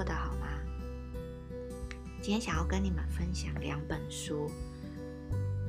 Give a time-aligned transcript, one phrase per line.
[0.00, 0.46] 过得好吗？
[2.22, 4.50] 今天想要跟你们分享两本书，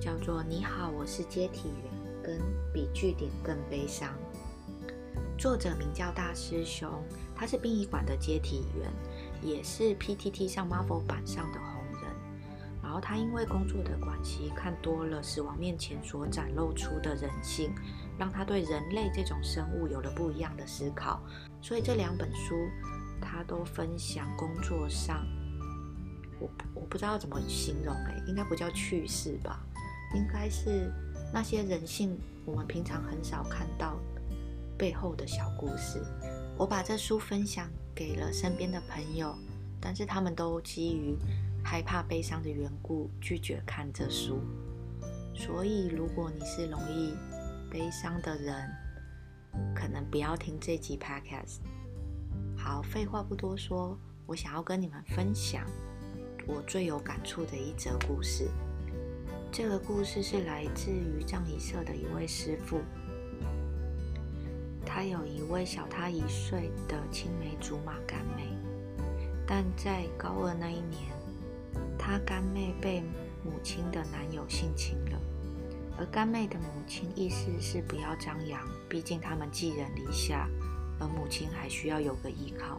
[0.00, 1.92] 叫做《你好，我是接体员》
[2.24, 2.38] 跟
[2.72, 4.08] 《比句点更悲伤》。
[5.36, 6.88] 作者名叫大师兄，
[7.34, 8.88] 他是殡仪馆的接体员，
[9.42, 12.12] 也是 PTT 上 Marvel 版上的红人。
[12.80, 17.74] 然后他因为工作的关系，看多了死亡面前所展露出的人性，
[18.16, 21.20] 让他对人类这种生物有了不一样的思考。
[21.60, 22.54] 所以这两本书。
[23.20, 25.26] 他都分享工作上，
[26.38, 29.60] 我我不知道怎么形容哎，应该不叫趣事吧，
[30.14, 30.92] 应该是
[31.32, 33.98] 那些人性我们平常很少看到
[34.78, 36.02] 背后的小故事。
[36.56, 39.34] 我把这书分享给了身边的朋友，
[39.80, 41.16] 但是他们都基于
[41.62, 44.40] 害怕悲伤的缘故拒绝看这书。
[45.34, 47.14] 所以如果你是容易
[47.70, 48.68] 悲伤的人，
[49.74, 51.60] 可能不要听这集 podcast。
[52.62, 55.64] 好，废话不多说，我想要跟你们分享
[56.46, 58.50] 我最有感触的一则故事。
[59.50, 62.82] 这个故事是来自于葬仪社的一位师傅，
[64.84, 68.46] 他有一位小他一岁的青梅竹马干妹，
[69.46, 71.10] 但在高二那一年，
[71.98, 73.00] 他干妹被
[73.42, 75.18] 母亲的男友性侵了，
[75.98, 80.46] 而干妹的母亲意思是不要张扬，毕竟他们寄人篱下。
[81.00, 82.78] 而母亲还需要有个依靠，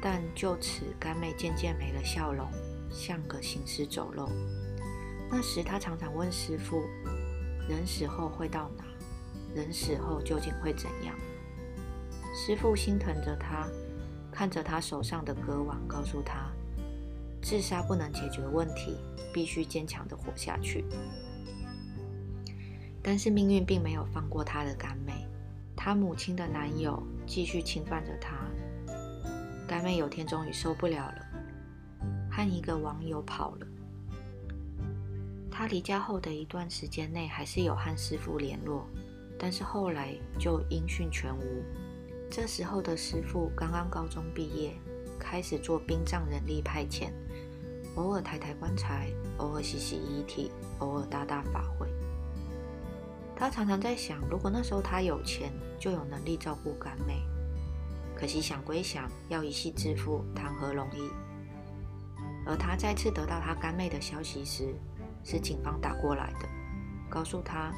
[0.00, 2.48] 但就此干妹渐渐没了笑容，
[2.90, 4.28] 像个行尸走肉。
[5.30, 6.82] 那时她常常问师傅
[7.68, 8.84] ：“人死后会到哪？
[9.54, 11.14] 人死后究竟会怎样？”
[12.34, 13.68] 师傅心疼着她，
[14.32, 16.50] 看着她手上的割网，告诉她
[17.42, 18.96] ：“自杀不能解决问题，
[19.34, 20.84] 必须坚强的活下去。”
[23.02, 25.26] 但是命运并没有放过她的干妹。
[25.80, 28.34] 她母亲的男友继续侵犯着她，
[29.66, 31.26] 干妹有天终于受不了了，
[32.28, 33.66] 和一个网友跑了。
[35.48, 38.84] 她离家后的一段时间内还是有和师傅联络，
[39.38, 41.62] 但是后来就音讯全无。
[42.28, 44.74] 这时候的师傅刚刚高中毕业，
[45.16, 47.12] 开始做殡葬人力派遣，
[47.94, 50.50] 偶尔抬抬棺材，偶尔洗洗遗体，
[50.80, 51.88] 偶尔大大法会。
[53.38, 57.22] 他常常在想，如果那时候他有钱，就有能力照顾干妹。
[58.16, 61.08] 可惜想归想，要一夕致富，谈何容易？
[62.44, 64.74] 而他再次得到他干妹的消息时，
[65.22, 66.48] 是警方打过来的，
[67.08, 67.72] 告诉他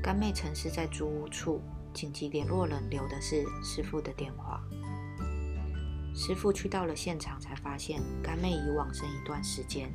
[0.00, 1.60] 干妹曾是在租屋处，
[1.92, 4.62] 紧急联络人留的是师傅的电话。
[6.14, 9.92] 师傅去到了现场，才发现干妹已往生一段时间，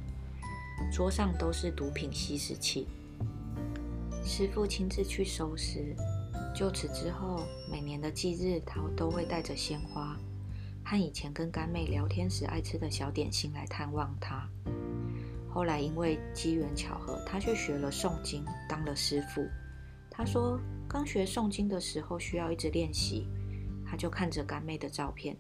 [0.92, 2.90] 桌上都是毒品吸食器。
[4.32, 5.96] 师傅亲自去收尸，
[6.54, 10.16] 就此之后，每年的忌日，他都会带着鲜花
[10.86, 14.48] 和以前跟干妹聊天时爱吃的小点心来探望她。
[15.50, 19.44] 后来因为机缘巧合，他去学了诵经，当了师傅。
[20.12, 23.28] 他说，刚学诵经的时候需要一直练习，
[23.84, 25.36] 他就看着干妹的照片，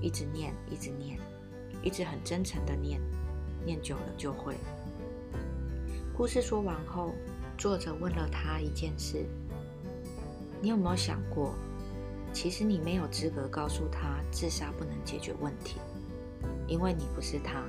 [0.00, 1.18] 一直念，一直念，
[1.82, 3.00] 一直很真诚的念，
[3.66, 4.54] 念久了就会。
[6.16, 7.12] 故事说完后。
[7.60, 9.26] 作者问了他一件事
[10.62, 11.54] ：“你有没有想过，
[12.32, 15.78] 其实你没有资格告诉他自杀不能解决问题，
[16.66, 17.62] 因为你不是他，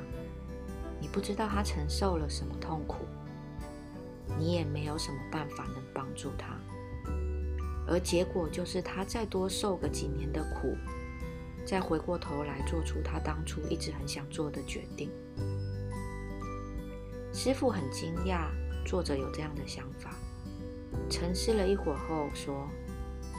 [0.97, 2.99] 你不知道他承受了什么痛苦，
[4.39, 6.57] 你也没有什么办法能帮助他，
[7.85, 10.77] 而结果就是他再多受个几年的苦，
[11.65, 15.11] 再回过头来做出他当初一直很想做的决定。”
[17.35, 18.47] 师傅很惊讶。
[18.85, 20.13] 作者有这样的想法，
[21.09, 22.67] 沉思了一会儿后说：“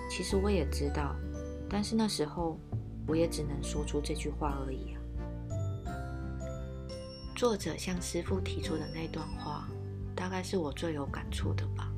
[0.08, 1.14] 其实我也知道，
[1.69, 2.58] 但是那时候
[3.06, 5.00] 我也只能说出这句话而已啊。”
[7.36, 9.69] 作者向师傅提出的那段话，
[10.14, 11.92] 大概是我最有感触的吧。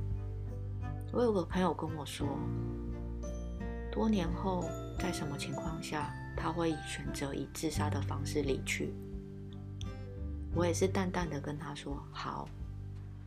[1.13, 2.27] 我有个朋友跟我说，
[3.93, 4.65] 多年后
[4.99, 8.93] 在什么情况下他会选择以自杀的方式离去？
[10.55, 12.49] 我也是淡淡的跟他说：“好。”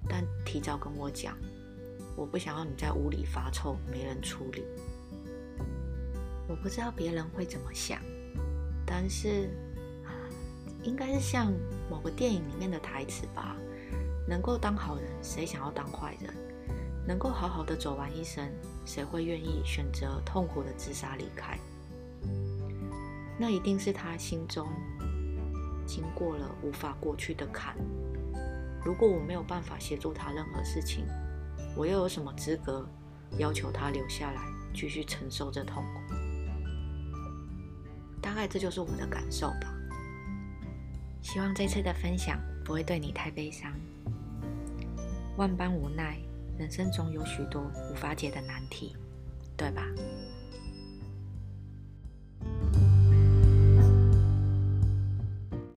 [0.07, 1.37] 但提早跟我讲，
[2.15, 4.63] 我不想要你在屋里发臭，没人处理。
[6.47, 8.01] 我不知道别人会怎么想，
[8.85, 9.49] 但是
[10.83, 11.51] 应该是像
[11.89, 13.55] 某个电影里面的台词吧：
[14.27, 16.33] 能够当好人，谁想要当坏人？
[17.05, 18.49] 能够好好的走完一生，
[18.85, 21.57] 谁会愿意选择痛苦的自杀离开？
[23.39, 24.67] 那一定是他心中
[25.85, 27.77] 经过了无法过去的坎。
[28.87, 31.05] 如果我没有办法协助他任何事情，
[31.75, 32.87] 我又有什么资格
[33.37, 34.41] 要求他留下来
[34.73, 36.15] 继续承受这痛苦？
[38.21, 39.75] 大概这就是我的感受吧。
[41.21, 43.73] 希望这次的分享不会对你太悲伤。
[45.35, 46.17] 万般无奈，
[46.57, 48.95] 人生总有许多无法解的难题，
[49.57, 49.83] 对吧？